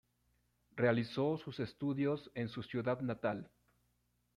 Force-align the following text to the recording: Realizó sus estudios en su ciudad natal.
Realizó 0.75 1.37
sus 1.37 1.59
estudios 1.59 2.31
en 2.33 2.49
su 2.49 2.63
ciudad 2.63 3.01
natal. 3.01 3.51